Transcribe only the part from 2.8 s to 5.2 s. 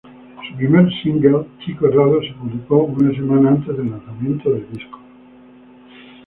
una semana antes del lanzamiento del disco.